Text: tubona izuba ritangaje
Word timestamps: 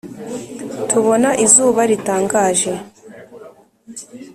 tubona 0.89 1.29
izuba 1.45 1.81
ritangaje 1.91 2.71